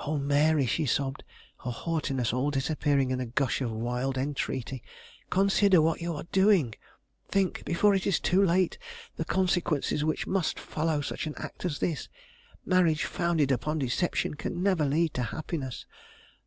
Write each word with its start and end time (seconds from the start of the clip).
"Oh, 0.00 0.16
Mary," 0.16 0.64
she 0.64 0.86
sobbed, 0.86 1.24
her 1.58 1.70
haughtiness 1.70 2.32
all 2.32 2.50
disappearing 2.50 3.10
in 3.10 3.20
a 3.20 3.26
gush 3.26 3.60
of 3.60 3.70
wild 3.70 4.16
entreaty, 4.16 4.82
"consider 5.28 5.82
what 5.82 6.00
you 6.00 6.14
are 6.14 6.24
doing! 6.32 6.74
Think, 7.28 7.66
before 7.66 7.94
it 7.94 8.06
is 8.06 8.18
too 8.18 8.42
late, 8.42 8.76
of 9.10 9.16
the 9.18 9.24
consequences 9.26 10.06
which 10.06 10.26
must 10.26 10.58
follow 10.58 11.02
such 11.02 11.26
an 11.26 11.34
act 11.36 11.66
as 11.66 11.80
this. 11.80 12.08
Marriage 12.64 13.04
founded 13.04 13.52
upon 13.52 13.78
deception 13.78 14.32
can 14.36 14.62
never 14.62 14.86
lead 14.86 15.12
to 15.12 15.22
happiness. 15.22 15.84